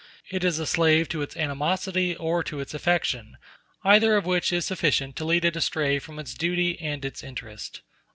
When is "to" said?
1.09-1.21, 2.45-2.59, 5.17-5.25